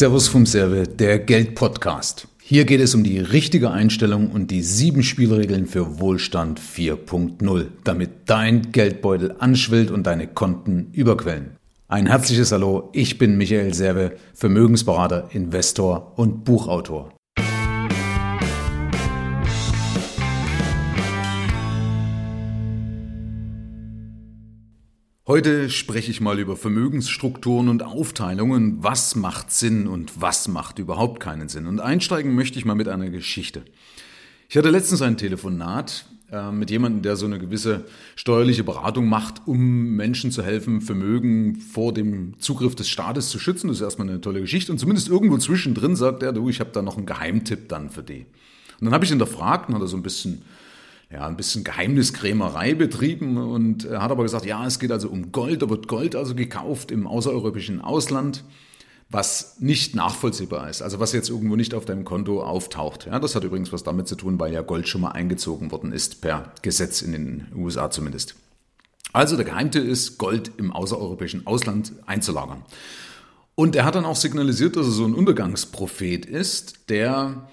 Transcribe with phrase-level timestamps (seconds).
[0.00, 2.26] Servus vom Serve, der Geld-Podcast.
[2.40, 8.10] Hier geht es um die richtige Einstellung und die sieben Spielregeln für Wohlstand 4.0, damit
[8.24, 11.58] dein Geldbeutel anschwillt und deine Konten überquellen.
[11.86, 17.12] Ein herzliches Hallo, ich bin Michael Serve, Vermögensberater, Investor und Buchautor.
[25.30, 28.78] Heute spreche ich mal über Vermögensstrukturen und Aufteilungen.
[28.82, 31.68] Was macht Sinn und was macht überhaupt keinen Sinn?
[31.68, 33.62] Und einsteigen möchte ich mal mit einer Geschichte.
[34.48, 37.84] Ich hatte letztens ein Telefonat äh, mit jemandem, der so eine gewisse
[38.16, 43.68] steuerliche Beratung macht, um Menschen zu helfen, Vermögen vor dem Zugriff des Staates zu schützen.
[43.68, 44.72] Das ist erstmal eine tolle Geschichte.
[44.72, 48.02] Und zumindest irgendwo zwischendrin sagt er, du, ich habe da noch einen Geheimtipp dann für
[48.02, 48.26] die.
[48.80, 50.42] Und dann habe ich ihn gefragt und hat er so ein bisschen
[51.12, 55.32] ja, ein bisschen Geheimniskrämerei betrieben und er hat aber gesagt, ja, es geht also um
[55.32, 58.44] Gold, da wird Gold also gekauft im außereuropäischen Ausland,
[59.08, 63.06] was nicht nachvollziehbar ist, also was jetzt irgendwo nicht auf deinem Konto auftaucht.
[63.06, 65.92] Ja, das hat übrigens was damit zu tun, weil ja Gold schon mal eingezogen worden
[65.92, 68.36] ist, per Gesetz in den USA zumindest.
[69.12, 72.62] Also der Geheimtipp ist, Gold im außereuropäischen Ausland einzulagern.
[73.56, 77.48] Und er hat dann auch signalisiert, dass er so ein Untergangsprophet ist, der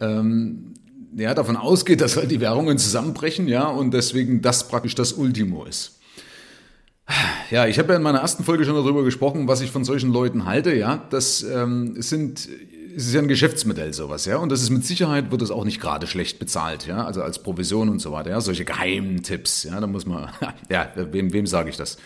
[0.00, 0.74] ähm,
[1.16, 5.64] ja, davon ausgeht, dass halt die Währungen zusammenbrechen, ja, und deswegen das praktisch das Ultimo
[5.64, 5.98] ist.
[7.50, 10.12] Ja, ich habe ja in meiner ersten Folge schon darüber gesprochen, was ich von solchen
[10.12, 11.04] Leuten halte, ja.
[11.10, 12.48] Das ähm, sind,
[12.94, 15.64] es ist ja ein Geschäftsmodell sowas, ja, und das ist mit Sicherheit wird es auch
[15.64, 19.62] nicht gerade schlecht bezahlt, ja, also als Provision und so weiter, ja, solche geheimen Tipps,
[19.62, 20.28] ja, da muss man,
[20.68, 21.96] ja, wem, wem sage ich das?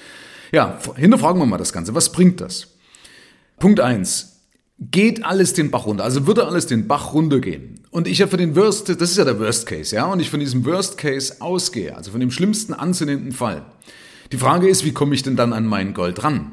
[0.53, 2.69] Ja, hinterfragen wir mal das Ganze, was bringt das?
[3.58, 4.36] Punkt eins
[4.81, 7.80] geht alles den Bach runter, also würde alles den Bach runtergehen.
[7.91, 10.30] Und ich ja für den Worst, das ist ja der Worst Case, ja, und ich
[10.30, 13.66] von diesem Worst Case ausgehe, also von dem schlimmsten anzunehmenden Fall.
[14.30, 16.52] Die Frage ist, wie komme ich denn dann an mein Gold ran?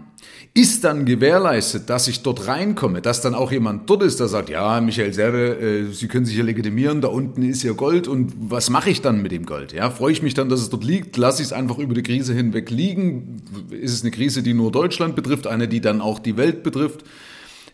[0.56, 4.50] Ist dann gewährleistet, dass ich dort reinkomme, dass dann auch jemand dort ist, der sagt,
[4.50, 8.34] ja, Michael Serre, äh, Sie können sich hier legitimieren, da unten ist ja Gold und
[8.40, 9.74] was mache ich dann mit dem Gold?
[9.74, 12.02] Ja, freue ich mich dann, dass es dort liegt, lasse ich es einfach über die
[12.02, 13.44] Krise hinweg liegen?
[13.70, 17.04] Ist es eine Krise, die nur Deutschland betrifft, eine, die dann auch die Welt betrifft?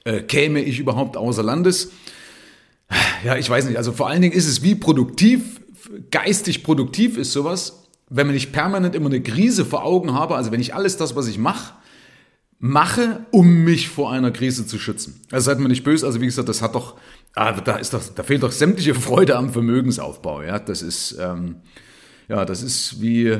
[0.04, 1.92] Äh, käme ich überhaupt außer Landes?
[3.24, 3.78] Ja, ich weiß nicht.
[3.78, 5.62] Also vor allen Dingen ist es wie produktiv,
[6.12, 10.36] geistig produktiv ist sowas, wenn man nicht permanent immer eine Krise vor Augen habe.
[10.36, 11.74] Also wenn ich alles das, was ich mache,
[12.60, 15.20] mache, um mich vor einer Krise zu schützen.
[15.32, 16.06] Also seid mir nicht böse.
[16.06, 16.96] Also wie gesagt, das hat doch,
[17.36, 20.42] ah, da ist doch, da fehlt doch sämtliche Freude am Vermögensaufbau.
[20.42, 21.58] Ja, das ist, ähm,
[22.30, 23.38] ja, das ist wie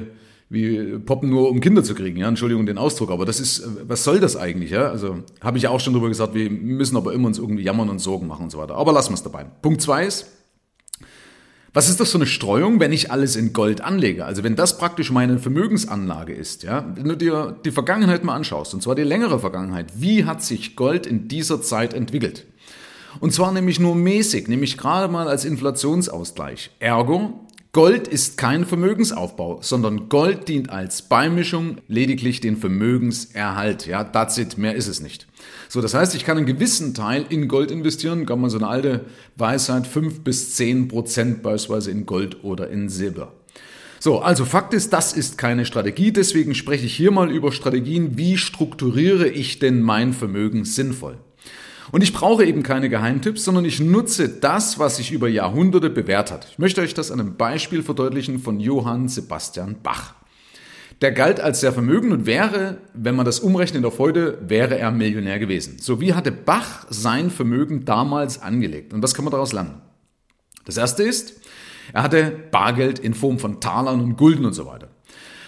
[0.54, 4.04] wie Poppen nur um Kinder zu kriegen, ja, Entschuldigung den Ausdruck, aber das ist, was
[4.04, 4.90] soll das eigentlich, ja?
[4.90, 7.90] Also habe ich ja auch schon drüber gesagt, wir müssen aber immer uns irgendwie jammern
[7.90, 8.76] und Sorgen machen und so weiter.
[8.76, 9.46] Aber lassen wir es dabei.
[9.62, 10.28] Punkt zwei ist,
[11.74, 14.26] was ist das für eine Streuung, wenn ich alles in Gold anlege?
[14.26, 18.76] Also wenn das praktisch meine Vermögensanlage ist, ja, wenn du dir die Vergangenheit mal anschaust,
[18.76, 22.46] und zwar die längere Vergangenheit, wie hat sich Gold in dieser Zeit entwickelt?
[23.20, 26.72] Und zwar nämlich nur mäßig, nämlich gerade mal als Inflationsausgleich.
[26.80, 33.88] Ergo, Gold ist kein Vermögensaufbau, sondern Gold dient als Beimischung lediglich den Vermögenserhalt.
[33.88, 35.26] Ja, that's it, mehr ist es nicht.
[35.70, 38.68] So, das heißt, ich kann einen gewissen Teil in Gold investieren, kann man so eine
[38.68, 39.06] alte
[39.38, 43.34] Weisheit, fünf bis zehn Prozent beispielsweise in Gold oder in Silber.
[44.00, 48.20] So, also Fakt ist, das ist keine Strategie, deswegen spreche ich hier mal über Strategien,
[48.20, 51.18] wie strukturiere ich denn mein Vermögen sinnvoll.
[51.92, 56.32] Und ich brauche eben keine Geheimtipps, sondern ich nutze das, was sich über Jahrhunderte bewährt
[56.32, 56.48] hat.
[56.52, 60.16] Ich möchte euch das an einem Beispiel verdeutlichen von Johann Sebastian Bach.
[61.02, 64.92] Der galt als sehr vermögend und wäre, wenn man das umrechnet auf heute, wäre er
[64.92, 65.78] Millionär gewesen.
[65.80, 68.94] So wie hatte Bach sein Vermögen damals angelegt?
[68.94, 69.82] Und was kann man daraus lernen?
[70.66, 71.42] Das erste ist,
[71.92, 74.88] er hatte Bargeld in Form von Talern und Gulden und so weiter.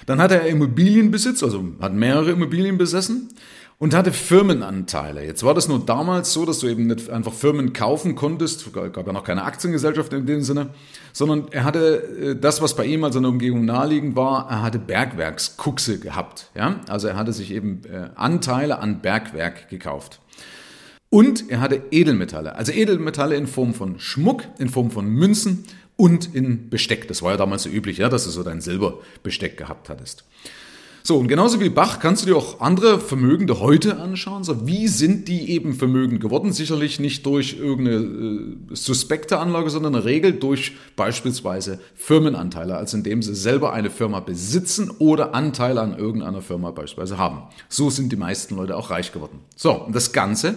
[0.06, 3.30] Dann hatte er Immobilienbesitz, also hat mehrere Immobilien besessen
[3.78, 5.26] und hatte Firmenanteile.
[5.26, 9.06] Jetzt war das nur damals so, dass du eben nicht einfach Firmen kaufen konntest, gab
[9.06, 10.70] ja noch keine Aktiengesellschaft in dem Sinne,
[11.12, 14.80] sondern er hatte äh, das, was bei ihm als in Umgebung naheliegend war, er hatte
[14.80, 16.50] Bergwerkskuxe gehabt.
[16.56, 16.80] Ja?
[16.88, 20.20] Also er hatte sich eben äh, Anteile an Bergwerk gekauft.
[21.10, 26.34] Und er hatte Edelmetalle, also Edelmetalle in Form von Schmuck, in Form von Münzen und
[26.34, 27.08] in Besteck.
[27.08, 30.26] Das war ja damals so üblich, ja, dass du so dein Silberbesteck gehabt hattest.
[31.08, 34.44] So, und genauso wie Bach kannst du dir auch andere Vermögende heute anschauen.
[34.44, 36.52] So, wie sind die eben vermögend geworden?
[36.52, 37.98] Sicherlich nicht durch irgendeine
[38.72, 43.92] äh, suspekte Anlage, sondern in der Regel durch beispielsweise Firmenanteile, also indem sie selber eine
[43.92, 47.44] Firma besitzen oder Anteile an irgendeiner Firma beispielsweise haben.
[47.70, 49.42] So sind die meisten Leute auch reich geworden.
[49.56, 50.56] So, und das Ganze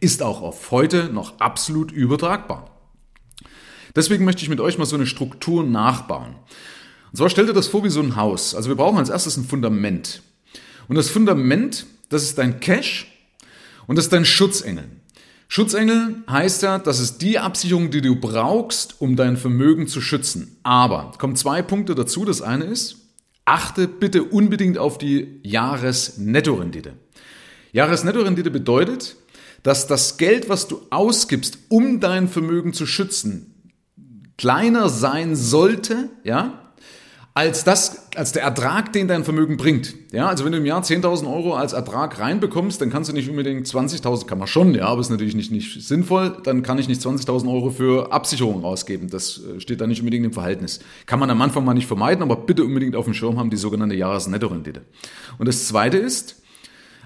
[0.00, 2.70] ist auch auf heute noch absolut übertragbar.
[3.94, 6.36] Deswegen möchte ich mit euch mal so eine Struktur nachbauen.
[7.14, 8.56] Und zwar stell dir das vor wie so ein Haus.
[8.56, 10.20] Also wir brauchen als erstes ein Fundament.
[10.88, 13.06] Und das Fundament, das ist dein Cash
[13.86, 14.88] und das ist dein Schutzengel.
[15.46, 20.56] Schutzengel heißt ja, das ist die Absicherung, die du brauchst, um dein Vermögen zu schützen.
[20.64, 22.24] Aber kommen zwei Punkte dazu.
[22.24, 22.96] Das eine ist,
[23.44, 26.94] achte bitte unbedingt auf die Jahresnettorendite.
[27.70, 29.14] Jahresnettorendite bedeutet,
[29.62, 33.54] dass das Geld, was du ausgibst, um dein Vermögen zu schützen,
[34.36, 36.63] kleiner sein sollte, ja,
[37.36, 39.94] als das, als der Ertrag, den dein Vermögen bringt.
[40.12, 43.28] Ja, also wenn du im Jahr 10.000 Euro als Ertrag reinbekommst, dann kannst du nicht
[43.28, 46.86] unbedingt 20.000, kann man schon, ja, aber ist natürlich nicht, nicht sinnvoll, dann kann ich
[46.86, 49.10] nicht 20.000 Euro für Absicherung rausgeben.
[49.10, 50.78] Das äh, steht da nicht unbedingt im Verhältnis.
[51.06, 53.56] Kann man am Anfang mal nicht vermeiden, aber bitte unbedingt auf dem Schirm haben, die
[53.56, 54.82] sogenannte Jahresnettorendite.
[55.38, 56.40] Und das zweite ist,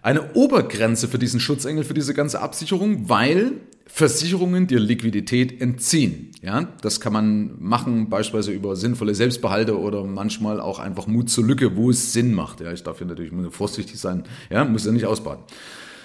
[0.02, 3.52] eine Obergrenze für diesen Schutzengel, für diese ganze Absicherung, weil
[3.88, 6.30] Versicherungen dir Liquidität entziehen.
[6.42, 11.44] Ja, das kann man machen, beispielsweise über sinnvolle Selbstbehalte oder manchmal auch einfach Mut zur
[11.44, 12.60] Lücke, wo es Sinn macht.
[12.60, 14.24] Ja, ich darf hier natürlich vorsichtig sein.
[14.50, 15.42] Ja, muss ja nicht ausbaden.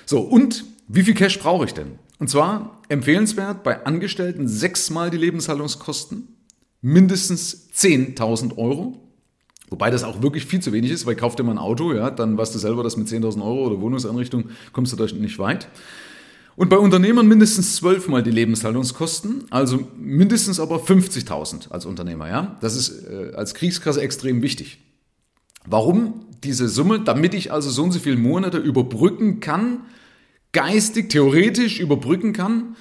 [0.06, 2.00] So, und wie viel Cash brauche ich denn?
[2.19, 6.29] Und zwar empfehlenswert bei Angestellten sechsmal die Lebenshaltungskosten,
[6.81, 9.00] mindestens 10.000 Euro.
[9.69, 12.12] Wobei das auch wirklich viel zu wenig ist, weil kauf dir mal ein Auto, ja,
[12.12, 15.68] dann weißt du selber, dass mit 10.000 Euro oder Wohnungseinrichtung kommst du da nicht weit.
[16.55, 22.29] Und bei Unternehmern mindestens zwölfmal die Lebenshaltungskosten, also mindestens aber 50.000 als Unternehmer.
[22.29, 22.57] Ja?
[22.61, 24.79] Das ist äh, als Kriegskasse extrem wichtig.
[25.65, 27.00] Warum diese Summe?
[27.00, 29.85] Damit ich also so und so viele Monate überbrücken kann,
[30.51, 32.75] geistig, theoretisch überbrücken kann,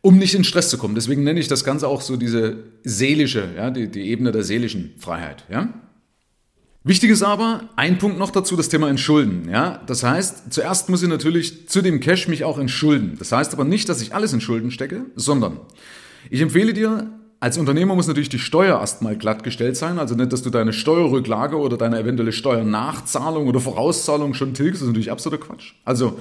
[0.00, 0.94] um nicht in Stress zu kommen.
[0.94, 4.94] Deswegen nenne ich das Ganze auch so diese seelische, ja, die, die Ebene der seelischen
[4.98, 5.44] Freiheit.
[5.50, 5.68] Ja?
[6.84, 9.48] Wichtig ist aber, ein Punkt noch dazu, das Thema Entschulden.
[9.48, 9.80] Ja?
[9.86, 13.14] Das heißt, zuerst muss ich natürlich zu dem Cash mich auch entschulden.
[13.18, 15.60] Das heißt aber nicht, dass ich alles in Schulden stecke, sondern
[16.28, 17.08] ich empfehle dir,
[17.38, 19.98] als Unternehmer muss natürlich die Steuer erstmal glattgestellt sein.
[19.98, 24.80] Also nicht, dass du deine Steuerrücklage oder deine eventuelle Steuernachzahlung oder Vorauszahlung schon tilgst.
[24.80, 25.74] Das ist natürlich absoluter Quatsch.
[25.84, 26.18] Also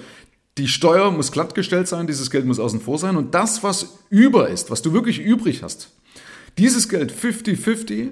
[0.58, 3.18] die Steuer muss glattgestellt sein, dieses Geld muss außen vor sein.
[3.18, 5.92] Und das, was über ist, was du wirklich übrig hast,
[6.58, 8.10] dieses Geld 50-50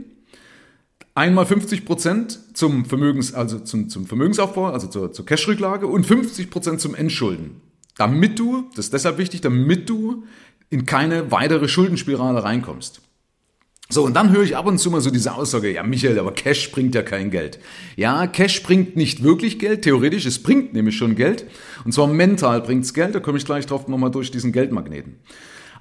[1.19, 6.49] einmal 50 Prozent zum Vermögens, also zum, zum Vermögensaufbau, also zur, zur Cash-Rücklage und 50
[6.49, 7.59] Prozent zum Entschulden.
[7.97, 10.23] Damit du, das ist deshalb wichtig, damit du
[10.69, 13.01] in keine weitere Schuldenspirale reinkommst.
[13.89, 16.31] So, und dann höre ich ab und zu mal so diese Aussage, ja Michael, aber
[16.31, 17.59] Cash bringt ja kein Geld.
[17.97, 21.45] Ja, Cash bringt nicht wirklich Geld, theoretisch, es bringt nämlich schon Geld.
[21.83, 25.17] Und zwar mental bringt es Geld, da komme ich gleich drauf nochmal durch diesen Geldmagneten.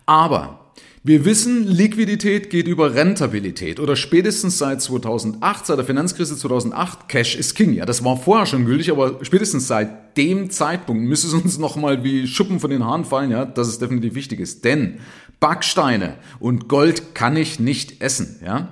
[0.06, 0.67] Aber
[1.08, 7.34] wir wissen, Liquidität geht über Rentabilität oder spätestens seit 2008, seit der Finanzkrise 2008, Cash
[7.34, 7.72] is King.
[7.72, 12.04] Ja, das war vorher schon gültig, aber spätestens seit dem Zeitpunkt müsste es uns nochmal
[12.04, 14.66] wie Schuppen von den Haaren fallen, ja, dass es definitiv wichtig ist.
[14.66, 14.98] Denn
[15.40, 18.70] Backsteine und Gold kann ich nicht essen, ja.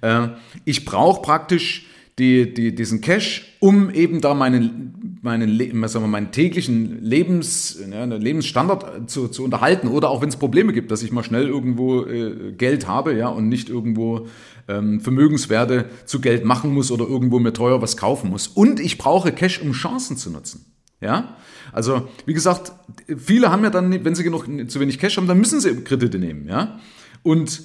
[0.00, 0.30] Äh,
[0.64, 1.85] ich brauche praktisch
[2.18, 8.04] die, die, diesen Cash, um eben da meinen, meinen, sagen wir, meinen täglichen Lebens, ja,
[8.04, 9.88] Lebensstandard zu, zu unterhalten.
[9.88, 13.28] Oder auch wenn es Probleme gibt, dass ich mal schnell irgendwo äh, Geld habe ja,
[13.28, 14.28] und nicht irgendwo
[14.66, 18.48] ähm, Vermögenswerte zu Geld machen muss oder irgendwo mir teuer was kaufen muss.
[18.48, 20.64] Und ich brauche Cash, um Chancen zu nutzen.
[21.02, 21.36] Ja,
[21.72, 22.72] also wie gesagt,
[23.18, 26.18] viele haben ja dann, wenn sie genug zu wenig Cash haben, dann müssen sie Kredite
[26.18, 26.48] nehmen.
[26.48, 26.80] Ja,
[27.22, 27.62] und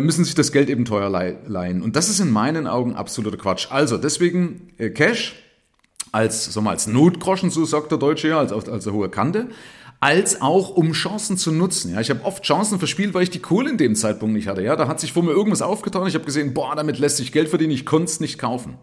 [0.00, 1.82] müssen sich das Geld eben teuer leihen.
[1.82, 3.68] Und das ist in meinen Augen absoluter Quatsch.
[3.70, 5.34] Also deswegen äh, Cash
[6.12, 9.48] als, sagen wir, als Notgroschen, so sagt der Deutsche ja, als, als eine hohe Kante,
[10.00, 11.92] als auch um Chancen zu nutzen.
[11.92, 14.62] Ja, ich habe oft Chancen verspielt, weil ich die Kohle in dem Zeitpunkt nicht hatte.
[14.62, 16.06] Ja, da hat sich vor mir irgendwas aufgetan.
[16.06, 17.72] Ich habe gesehen, boah, damit lässt sich Geld verdienen.
[17.72, 18.76] Ich konnte es nicht kaufen.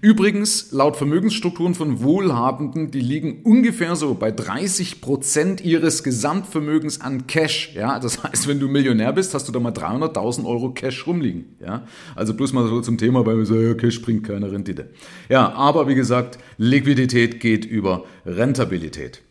[0.00, 7.26] Übrigens, laut Vermögensstrukturen von Wohlhabenden, die liegen ungefähr so bei 30 Prozent ihres Gesamtvermögens an
[7.26, 7.72] Cash.
[7.74, 11.56] Ja, das heißt, wenn du Millionär bist, hast du da mal 300.000 Euro Cash rumliegen.
[11.60, 14.90] Ja, also bloß mal so zum Thema, weil wir sagen, ja, Cash bringt keine Rendite.
[15.28, 19.22] Ja, aber wie gesagt, Liquidität geht über Rentabilität.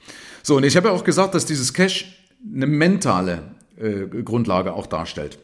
[0.43, 4.87] So, und ich habe ja auch gesagt, dass dieses Cash eine mentale äh, Grundlage auch
[4.87, 5.39] darstellt.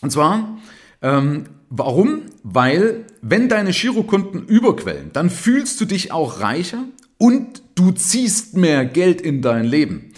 [0.00, 0.58] Und zwar
[1.02, 2.22] ähm, warum?
[2.42, 6.84] Weil, wenn deine Girokonten überquellen, dann fühlst du dich auch reicher
[7.18, 10.12] und du ziehst mehr Geld in dein Leben.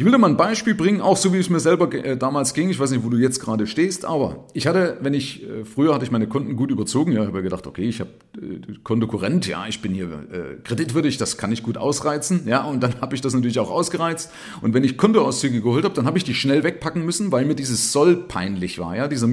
[0.00, 2.54] Ich will dir mal ein Beispiel bringen, auch so wie es mir selber äh, damals
[2.54, 2.70] ging.
[2.70, 5.92] Ich weiß nicht, wo du jetzt gerade stehst, aber ich hatte, wenn ich, äh, früher
[5.92, 7.12] hatte ich meine Konten gut überzogen.
[7.12, 8.08] Ja, ich habe gedacht, okay, ich habe
[8.40, 12.44] äh, Kontokurrent, ja, ich bin hier äh, kreditwürdig, das kann ich gut ausreizen.
[12.46, 14.30] Ja, und dann habe ich das natürlich auch ausgereizt.
[14.62, 17.54] Und wenn ich Kontoauszüge geholt habe, dann habe ich die schnell wegpacken müssen, weil mir
[17.54, 18.96] dieses Soll peinlich war.
[18.96, 19.26] Ja, dieser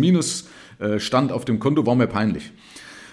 [0.79, 2.51] Minusstand auf dem Konto war mir peinlich.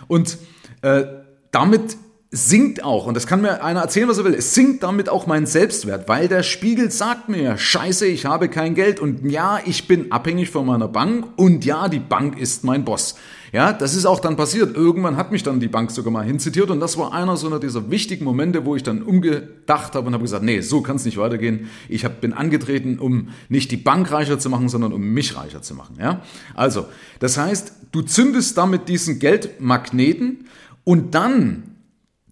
[0.07, 0.39] Und
[0.83, 1.05] äh,
[1.51, 1.97] damit
[2.31, 5.27] sinkt auch, und das kann mir einer erzählen, was er will, es sinkt damit auch
[5.27, 9.87] mein Selbstwert, weil der Spiegel sagt mir, scheiße, ich habe kein Geld und ja, ich
[9.87, 13.15] bin abhängig von meiner Bank und ja, die Bank ist mein Boss.
[13.55, 14.77] Ja, das ist auch dann passiert.
[14.77, 17.61] Irgendwann hat mich dann die Bank sogar mal hinzitiert und das war einer so einer
[17.61, 21.05] dieser wichtigen Momente, wo ich dann umgedacht habe und habe gesagt, nee, so kann es
[21.05, 21.71] nicht weitergehen.
[21.89, 25.63] Ich hab, bin angetreten, um nicht die Bank reicher zu machen, sondern um mich reicher
[25.63, 25.95] zu machen.
[26.01, 26.23] Ja,
[26.55, 26.87] also,
[27.21, 30.49] das heißt, du zündest damit diesen Geldmagneten
[30.83, 31.77] und dann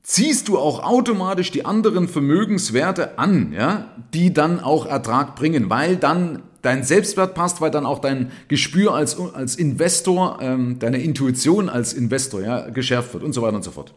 [0.02, 5.97] ziehst du auch automatisch die anderen Vermögenswerte an, ja, die dann auch Ertrag bringen, weil
[5.97, 11.69] dann dein Selbstwert passt, weil dann auch dein Gespür als, als Investor, ähm, deine Intuition
[11.69, 13.95] als Investor ja, geschärft wird und so weiter und so fort.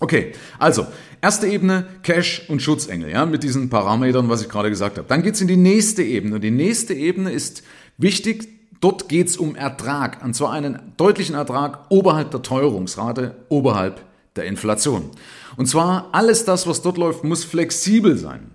[0.00, 0.86] Okay, also
[1.20, 5.06] erste Ebene Cash und Schutzengel, ja, mit diesen Parametern, was ich gerade gesagt habe.
[5.06, 6.40] Dann geht's in die nächste Ebene.
[6.40, 7.62] Die nächste Ebene ist
[7.98, 8.48] wichtig,
[8.80, 14.02] dort geht's um Ertrag, und zwar einen deutlichen Ertrag oberhalb der Teuerungsrate, oberhalb
[14.34, 15.10] der Inflation.
[15.56, 18.50] Und zwar alles das, was dort läuft, muss flexibel sein.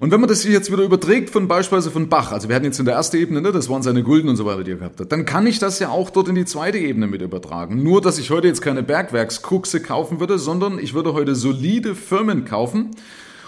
[0.00, 2.78] Und wenn man das jetzt wieder überträgt von beispielsweise von Bach, also wir hatten jetzt
[2.78, 5.00] in der ersten Ebene, ne, das waren seine Gulden und so weiter, die er gehabt
[5.00, 7.82] hat, dann kann ich das ja auch dort in die zweite Ebene mit übertragen.
[7.82, 12.44] Nur, dass ich heute jetzt keine Bergwerkskruxe kaufen würde, sondern ich würde heute solide Firmen
[12.44, 12.92] kaufen.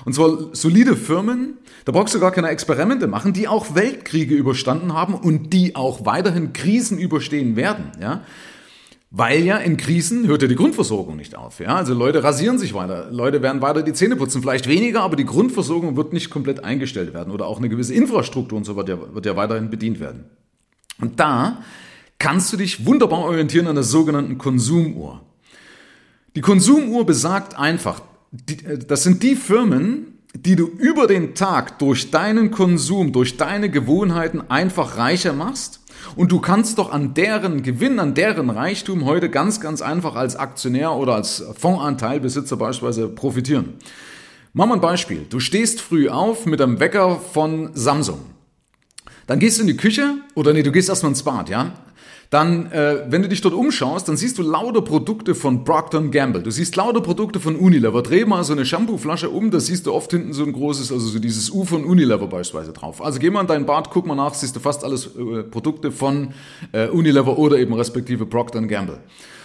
[0.05, 4.95] Und zwar solide Firmen, da brauchst du gar keine Experimente machen, die auch Weltkriege überstanden
[4.95, 7.93] haben und die auch weiterhin Krisen überstehen werden.
[8.01, 8.23] Ja?
[9.13, 11.59] Weil ja in Krisen hört ja die Grundversorgung nicht auf.
[11.59, 11.75] Ja?
[11.75, 15.25] Also Leute rasieren sich weiter, Leute werden weiter die Zähne putzen, vielleicht weniger, aber die
[15.25, 18.99] Grundversorgung wird nicht komplett eingestellt werden oder auch eine gewisse Infrastruktur und so wird ja,
[19.13, 20.27] wird ja weiterhin bedient werden.
[21.01, 21.65] Und da
[22.21, 25.23] kannst du dich wunderbar orientieren an der sogenannten Konsumuhr.
[26.37, 28.03] Die Konsumuhr besagt einfach,
[28.49, 33.71] äh, das sind die Firmen, die du über den Tag durch deinen Konsum, durch deine
[33.71, 35.80] Gewohnheiten einfach reicher machst
[36.17, 40.37] und du kannst doch an deren Gewinn, an deren Reichtum heute ganz, ganz einfach als
[40.37, 43.75] Aktionär oder als Fondsanteilbesitzer beispielsweise profitieren.
[44.53, 45.27] Machen wir ein Beispiel.
[45.29, 48.21] Du stehst früh auf mit einem Wecker von Samsung.
[49.27, 51.73] Dann gehst du in die Küche oder nee, du gehst erstmal ins Bad, ja?
[52.31, 56.43] Dann, äh, wenn du dich dort umschaust, dann siehst du lauter Produkte von Procter Gamble.
[56.43, 58.03] Du siehst lauter Produkte von Unilever.
[58.03, 61.09] Dreh mal so eine Shampooflasche um, da siehst du oft hinten so ein großes, also
[61.09, 63.03] so dieses U von Unilever beispielsweise drauf.
[63.03, 65.91] Also geh mal in dein Bad, guck mal nach, siehst du fast alles äh, Produkte
[65.91, 66.33] von
[66.71, 68.99] äh, Unilever oder eben respektive Procter Gamble.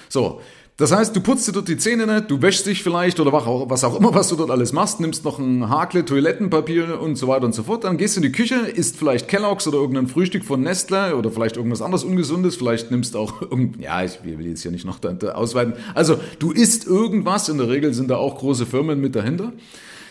[0.08, 0.42] So,
[0.78, 3.84] das heißt, du putzt dir dort die Zähne nicht, du wäschst dich vielleicht oder was
[3.86, 7.46] auch immer, was du dort alles machst, nimmst noch ein Hakle, Toilettenpapier und so weiter
[7.46, 7.86] und so fort.
[7.86, 11.32] Dann gehst du in die Küche, isst vielleicht Kellogg's oder irgendein Frühstück von Nestle oder
[11.32, 12.58] vielleicht irgendwas anderes Ungesundes.
[12.58, 13.42] Vielleicht nimmst auch,
[13.80, 15.00] ja, ich will jetzt hier nicht noch
[15.34, 15.76] ausweiten.
[15.94, 17.48] Also, du isst irgendwas.
[17.48, 19.54] In der Regel sind da auch große Firmen mit dahinter.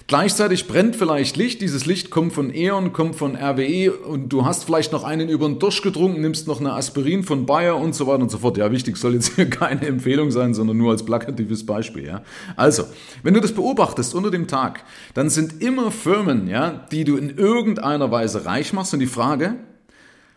[0.06, 1.62] Gleichzeitig brennt vielleicht Licht.
[1.62, 5.46] Dieses Licht kommt von E.ON, kommt von RWE und du hast vielleicht noch einen über
[5.46, 8.58] den Durst getrunken, nimmst noch eine Aspirin von Bayer und so weiter und so fort.
[8.58, 12.04] Ja, wichtig soll jetzt hier keine Empfehlung sein, sondern nur als plakatives Beispiel.
[12.04, 12.22] Ja.
[12.54, 12.84] Also,
[13.22, 14.84] wenn du das beobachtest unter dem Tag,
[15.14, 19.54] dann sind immer Firmen, ja, die du in irgendeiner Weise reich machst und die Frage,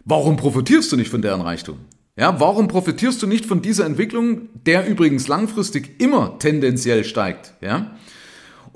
[0.05, 1.79] warum profitierst du nicht von deren Reichtum?
[2.15, 7.53] Ja, warum profitierst du nicht von dieser Entwicklung, der übrigens langfristig immer tendenziell steigt?
[7.59, 7.97] Ja?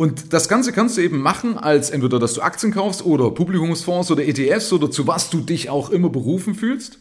[0.01, 4.09] Und das Ganze kannst du eben machen, als entweder, dass du Aktien kaufst oder Publikumsfonds
[4.09, 6.97] oder ETFs oder zu was du dich auch immer berufen fühlst.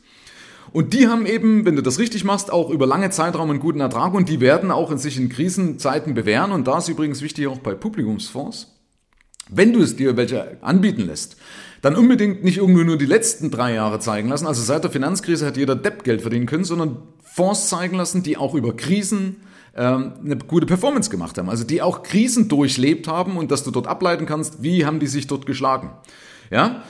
[0.74, 3.80] Und die haben eben, wenn du das richtig machst, auch über lange Zeitraum einen guten
[3.80, 6.52] Ertrag und die werden auch in sich in Krisenzeiten bewähren.
[6.52, 8.76] Und da ist übrigens wichtig auch bei Publikumsfonds,
[9.48, 11.38] wenn du es dir welche anbieten lässt,
[11.80, 14.46] dann unbedingt nicht irgendwie nur die letzten drei Jahre zeigen lassen.
[14.46, 18.36] Also seit der Finanzkrise hat jeder Depp Geld verdienen können, sondern Fonds zeigen lassen, die
[18.36, 19.36] auch über Krisen
[19.76, 21.48] ähm, eine gute Performance gemacht haben.
[21.48, 25.06] Also die auch Krisen durchlebt haben und dass du dort ableiten kannst, wie haben die
[25.06, 25.92] sich dort geschlagen.
[26.50, 26.82] Ja?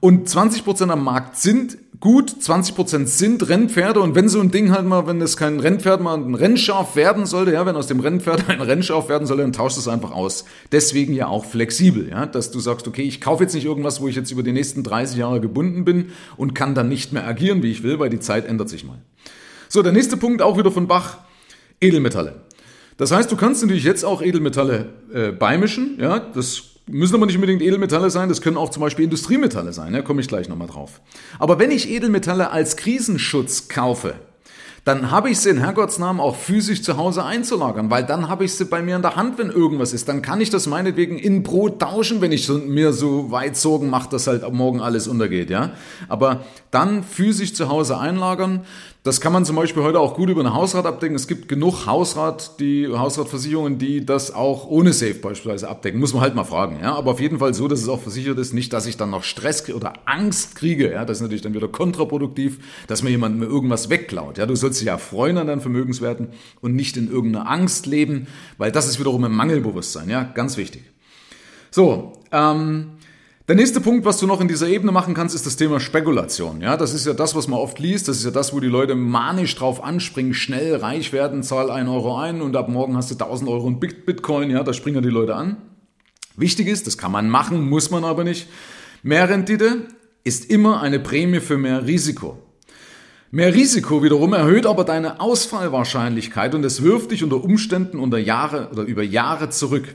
[0.00, 4.86] Und 20% am Markt sind gut, 20% sind Rennpferde und wenn so ein Ding halt
[4.86, 8.48] mal, wenn es kein Rennpferd mal ein Rennschaf werden sollte, ja, wenn aus dem Rennpferd
[8.48, 10.44] ein Rennschaf werden sollte, dann tauscht es einfach aus.
[10.70, 14.06] Deswegen ja auch flexibel, ja, dass du sagst, okay, ich kaufe jetzt nicht irgendwas, wo
[14.06, 17.62] ich jetzt über die nächsten 30 Jahre gebunden bin und kann dann nicht mehr agieren,
[17.64, 18.98] wie ich will, weil die Zeit ändert sich mal.
[19.68, 21.18] So, der nächste Punkt auch wieder von Bach.
[21.80, 22.34] Edelmetalle.
[22.96, 25.98] Das heißt, du kannst natürlich jetzt auch Edelmetalle äh, beimischen.
[26.00, 29.92] Ja, das müssen aber nicht unbedingt Edelmetalle sein, das können auch zum Beispiel Industriemetalle sein.
[29.92, 31.00] Da ja, komme ich gleich nochmal drauf.
[31.38, 34.14] Aber wenn ich Edelmetalle als Krisenschutz kaufe,
[34.84, 38.54] dann habe ich sie in Herrgottsnamen auch physisch zu Hause einzulagern, weil dann habe ich
[38.54, 40.08] sie bei mir in der Hand, wenn irgendwas ist.
[40.08, 44.08] Dann kann ich das meinetwegen in Brot tauschen, wenn ich mir so weit Sorgen mache,
[44.08, 45.72] dass halt morgen alles untergeht, ja.
[46.08, 48.64] Aber dann physisch zu Hause einlagern,
[49.08, 51.16] Das kann man zum Beispiel heute auch gut über eine Hausrat abdecken.
[51.16, 55.98] Es gibt genug Hausrat, die Hausratversicherungen, die das auch ohne Safe beispielsweise abdecken.
[55.98, 56.80] Muss man halt mal fragen.
[56.82, 56.94] Ja?
[56.94, 58.52] Aber auf jeden Fall so, dass es auch versichert ist.
[58.52, 60.92] Nicht, dass ich dann noch Stress oder Angst kriege.
[60.92, 61.06] Ja?
[61.06, 64.36] Das ist natürlich dann wieder kontraproduktiv, dass mir jemand mir irgendwas wegklaut.
[64.36, 64.44] Ja?
[64.44, 66.28] Du sollst dich ja freuen an deinen Vermögenswerten
[66.60, 68.26] und nicht in irgendeiner Angst leben,
[68.58, 70.10] weil das ist wiederum ein Mangelbewusstsein.
[70.10, 70.82] Ja, ganz wichtig.
[71.70, 72.97] So, ähm,
[73.48, 76.60] der nächste Punkt, was du noch in dieser Ebene machen kannst, ist das Thema Spekulation.
[76.60, 78.06] Ja, das ist ja das, was man oft liest.
[78.06, 81.88] Das ist ja das, wo die Leute manisch drauf anspringen, schnell reich werden, zahl ein
[81.88, 84.50] Euro ein und ab morgen hast du 1000 Euro in Bitcoin.
[84.50, 85.56] Ja, da springen die Leute an.
[86.36, 88.48] Wichtig ist, das kann man machen, muss man aber nicht.
[89.02, 89.86] Mehr Rendite
[90.24, 92.38] ist immer eine Prämie für mehr Risiko.
[93.30, 98.68] Mehr Risiko wiederum erhöht aber deine Ausfallwahrscheinlichkeit und es wirft dich unter Umständen unter Jahre
[98.72, 99.94] oder über Jahre zurück.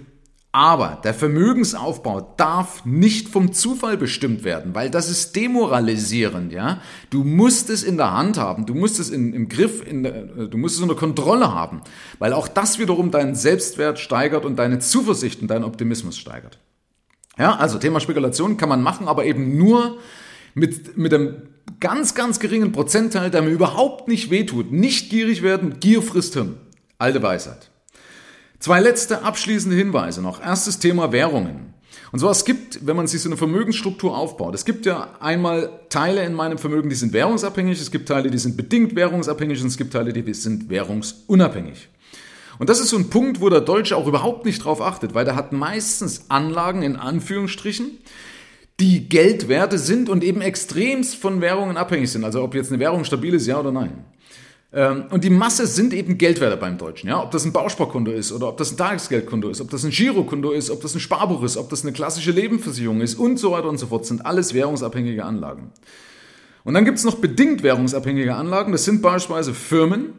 [0.55, 6.79] Aber der Vermögensaufbau darf nicht vom Zufall bestimmt werden, weil das ist demoralisierend, ja.
[7.09, 10.11] Du musst es in der Hand haben, du musst es in, im Griff, in der,
[10.47, 11.81] du musst es unter Kontrolle haben,
[12.19, 16.59] weil auch das wiederum deinen Selbstwert steigert und deine Zuversicht und deinen Optimismus steigert.
[17.35, 19.97] Ja, also Thema Spekulation kann man machen, aber eben nur
[20.53, 21.47] mit, mit einem
[21.79, 24.71] ganz, ganz geringen Prozentteil, der mir überhaupt nicht wehtut.
[24.71, 26.57] Nicht gierig werden, Gier frisst Hirn.
[26.99, 27.71] Alte Weisheit.
[28.63, 30.41] Zwei letzte abschließende Hinweise noch.
[30.41, 31.73] Erstes Thema Währungen.
[32.13, 35.81] Und zwar, es gibt, wenn man sich so eine Vermögensstruktur aufbaut, es gibt ja einmal
[35.89, 39.67] Teile in meinem Vermögen, die sind währungsabhängig, es gibt Teile, die sind bedingt währungsabhängig und
[39.67, 41.89] es gibt Teile, die sind währungsunabhängig.
[42.57, 45.25] Und das ist so ein Punkt, wo der Deutsche auch überhaupt nicht drauf achtet, weil
[45.25, 47.97] der hat meistens Anlagen in Anführungsstrichen,
[48.79, 52.23] die Geldwerte sind und eben extremst von Währungen abhängig sind.
[52.23, 54.05] Also ob jetzt eine Währung stabil ist, ja oder nein.
[54.73, 57.07] Ähm, und die Masse sind eben Geldwerte beim Deutschen.
[57.07, 57.21] Ja?
[57.21, 60.51] Ob das ein Bausparkonto ist oder ob das ein Tagesgeldkonto ist, ob das ein Girokonto
[60.51, 63.69] ist, ob das ein Sparbuch ist, ob das eine klassische Lebensversicherung ist und so weiter
[63.69, 65.71] und so fort, sind alles währungsabhängige Anlagen.
[66.63, 68.71] Und dann gibt es noch bedingt währungsabhängige Anlagen.
[68.71, 70.13] Das sind beispielsweise Firmen,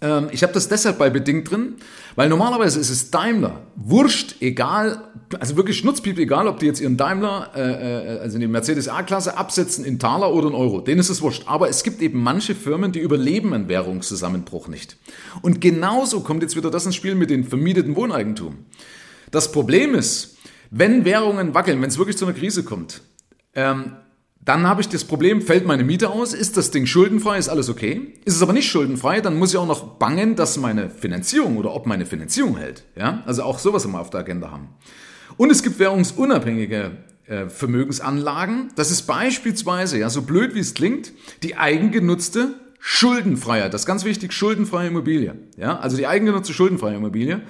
[0.00, 1.74] ähm, ich habe das deshalb bei bedingt drin,
[2.16, 5.02] weil normalerweise ist es Daimler, wurscht, egal,
[5.38, 9.36] also wirklich schnutzpiep, egal, ob die jetzt ihren Daimler, äh, äh also die Mercedes A-Klasse
[9.36, 11.44] absetzen in Taler oder in Euro, denen ist es wurscht.
[11.46, 14.96] Aber es gibt eben manche Firmen, die überleben einen Währungszusammenbruch nicht.
[15.42, 18.58] Und genauso kommt jetzt wieder das ins Spiel mit dem vermieteten Wohneigentum.
[19.30, 20.36] Das Problem ist,
[20.70, 23.02] wenn Währungen wackeln, wenn es wirklich zu einer Krise kommt,
[23.54, 23.92] ähm,
[24.50, 27.68] dann habe ich das Problem, fällt meine Miete aus, ist das Ding schuldenfrei, ist alles
[27.68, 28.14] okay?
[28.24, 31.72] Ist es aber nicht schuldenfrei, dann muss ich auch noch bangen, dass meine Finanzierung oder
[31.72, 32.82] ob meine Finanzierung hält.
[32.96, 33.22] Ja?
[33.26, 34.70] Also auch sowas immer auf der Agenda haben.
[35.36, 36.90] Und es gibt währungsunabhängige
[37.28, 38.72] äh, Vermögensanlagen.
[38.74, 41.12] Das ist beispielsweise, ja, so blöd wie es klingt,
[41.44, 43.72] die eigengenutzte Schuldenfreiheit.
[43.72, 45.36] Das ist ganz wichtig, schuldenfreie Immobilie.
[45.58, 45.78] Ja?
[45.78, 47.42] Also die eigengenutzte schuldenfreie Immobilie,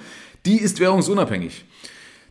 [0.45, 1.65] die ist währungsunabhängig.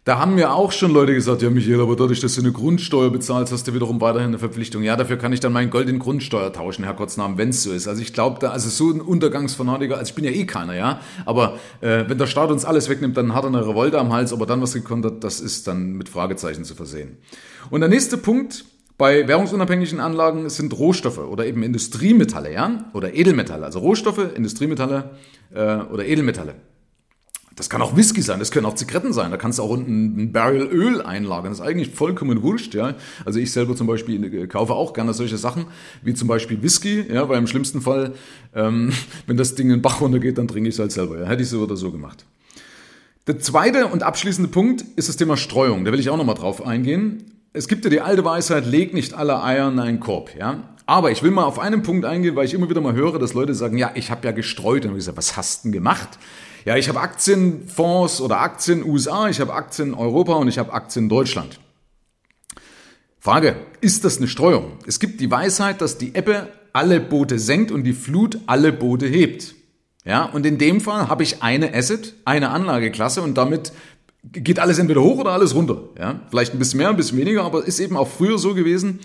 [0.04, 3.10] Da haben mir auch schon Leute gesagt, ja Michael, aber dadurch, dass du eine Grundsteuer
[3.10, 4.82] bezahlst, hast du wiederum weiterhin eine Verpflichtung.
[4.82, 7.70] Ja, dafür kann ich dann mein Gold in Grundsteuer tauschen, Herr Kurznamen, wenn es so
[7.70, 7.86] ist.
[7.86, 11.00] Also ich glaube, da, also so ein Untergangsfanatiker, also ich bin ja eh keiner, ja,
[11.26, 14.32] aber äh, wenn der Staat uns alles wegnimmt, dann hat er eine Revolte am Hals,
[14.32, 17.18] ob er dann was gekonnt hat, das ist dann mit Fragezeichen zu versehen.
[17.68, 18.64] Und der nächste Punkt,
[18.96, 25.10] bei währungsunabhängigen Anlagen sind Rohstoffe oder eben Industriemetalle, ja, oder Edelmetalle, also Rohstoffe, Industriemetalle
[25.54, 26.54] äh, oder Edelmetalle.
[27.61, 29.31] Das kann auch Whisky sein, das können auch Zigaretten sein.
[29.31, 31.51] Da kannst du auch ein Barrel Öl einlagern.
[31.51, 32.94] Das ist eigentlich vollkommen wurscht, ja.
[33.27, 35.66] Also ich selber zum Beispiel äh, kaufe auch gerne solche Sachen,
[36.03, 38.14] wie zum Beispiel Whisky, ja, weil im schlimmsten Fall,
[38.55, 38.94] ähm,
[39.27, 41.20] wenn das Ding in den Bach runtergeht, dann trinke ich es halt selber.
[41.20, 41.27] Ja.
[41.27, 42.25] Hätte ich so oder so gemacht.
[43.27, 45.85] Der zweite und abschließende Punkt ist das Thema Streuung.
[45.85, 47.25] Da will ich auch nochmal drauf eingehen.
[47.53, 50.62] Es gibt ja die alte Weisheit, leg nicht alle Eier in einen Korb, ja.
[50.87, 53.35] Aber ich will mal auf einen Punkt eingehen, weil ich immer wieder mal höre, dass
[53.35, 54.87] Leute sagen, ja, ich habe ja gestreut.
[54.87, 56.18] Und ich sage, was hast du denn gemacht?
[56.64, 61.09] Ja, ich habe Aktienfonds oder Aktien USA, ich habe Aktien Europa und ich habe Aktien
[61.09, 61.59] Deutschland.
[63.18, 64.79] Frage, ist das eine Streuung?
[64.87, 69.07] Es gibt die Weisheit, dass die Ebbe alle Boote senkt und die Flut alle Boote
[69.07, 69.55] hebt.
[70.05, 73.73] Ja, und in dem Fall habe ich eine Asset, eine Anlageklasse und damit
[74.25, 75.83] geht alles entweder hoch oder alles runter.
[75.99, 79.01] Ja, vielleicht ein bisschen mehr, ein bisschen weniger, aber ist eben auch früher so gewesen.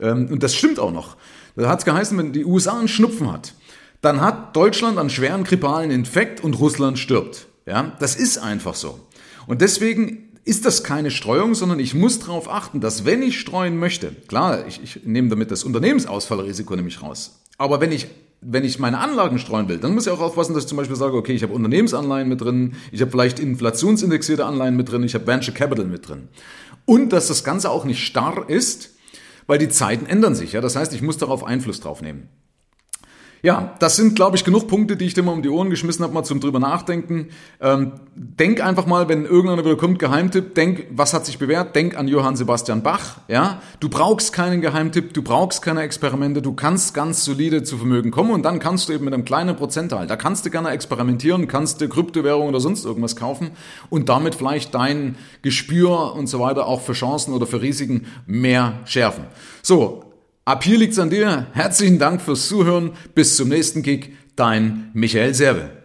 [0.00, 1.16] Ähm, und das stimmt auch noch.
[1.56, 3.54] Da hat es geheißen, wenn die USA einen Schnupfen hat,
[4.00, 7.46] dann hat Deutschland einen schweren grippalen Infekt und Russland stirbt.
[7.66, 9.00] Ja, das ist einfach so.
[9.46, 13.76] Und deswegen ist das keine Streuung, sondern ich muss darauf achten, dass wenn ich streuen
[13.78, 17.42] möchte, klar, ich, ich nehme damit das Unternehmensausfallrisiko nämlich raus.
[17.58, 18.08] Aber wenn ich
[18.40, 20.96] wenn ich meine Anlagen streuen will, dann muss ich auch aufpassen, dass ich zum Beispiel
[20.96, 25.14] sage, okay, ich habe Unternehmensanleihen mit drin, ich habe vielleicht inflationsindexierte Anleihen mit drin, ich
[25.14, 26.28] habe Venture Capital mit drin.
[26.84, 28.90] Und dass das Ganze auch nicht starr ist,
[29.46, 30.52] weil die Zeiten ändern sich.
[30.52, 30.60] Ja?
[30.60, 32.28] Das heißt, ich muss darauf Einfluss drauf nehmen.
[33.42, 36.02] Ja, das sind, glaube ich, genug Punkte, die ich dir mal um die Ohren geschmissen
[36.02, 37.28] habe, mal zum drüber nachdenken.
[37.60, 41.76] Ähm, denk einfach mal, wenn irgendeiner wieder kommt, Geheimtipp, denk, was hat sich bewährt?
[41.76, 43.18] Denk an Johann Sebastian Bach.
[43.28, 48.10] Ja, du brauchst keinen Geheimtipp, du brauchst keine Experimente, du kannst ganz solide zu Vermögen
[48.10, 51.46] kommen und dann kannst du eben mit einem kleinen Prozentteil, da kannst du gerne experimentieren,
[51.46, 53.50] kannst dir Kryptowährung oder sonst irgendwas kaufen
[53.88, 58.80] und damit vielleicht dein Gespür und so weiter auch für Chancen oder für Risiken mehr
[58.84, 59.24] schärfen.
[59.62, 60.07] So,
[60.48, 61.48] Ab hier liegt's an dir.
[61.52, 62.92] Herzlichen Dank fürs Zuhören.
[63.14, 64.16] Bis zum nächsten Kick.
[64.34, 65.77] Dein Michael Serve.